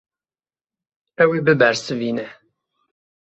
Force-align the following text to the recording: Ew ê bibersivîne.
Ew 1.23 1.29
ê 1.37 1.39
bibersivîne. 1.45 2.25